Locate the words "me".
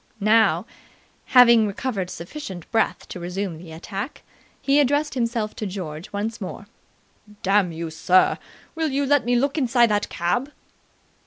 9.25-9.35